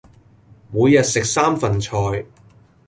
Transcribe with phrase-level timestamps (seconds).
[0.71, 2.25] 每日食三份菜